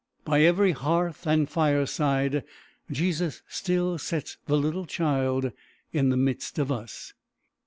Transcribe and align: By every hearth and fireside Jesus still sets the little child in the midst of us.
By 0.25 0.41
every 0.41 0.71
hearth 0.71 1.27
and 1.27 1.47
fireside 1.47 2.43
Jesus 2.89 3.43
still 3.47 3.99
sets 3.99 4.35
the 4.47 4.57
little 4.57 4.87
child 4.87 5.51
in 5.93 6.09
the 6.09 6.17
midst 6.17 6.57
of 6.57 6.71
us. 6.71 7.13